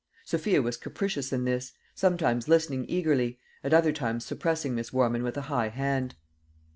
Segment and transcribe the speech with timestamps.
[0.25, 5.37] Sophia was capricious in this, sometimes listening eagerly, at other times suppressing Miss Warman with
[5.37, 6.15] a high hand.